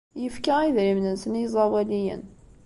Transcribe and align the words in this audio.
Yefka 0.21 0.55
idrimen-nsen 0.69 1.33
i 1.37 1.41
yiẓawaliyen. 1.43 2.23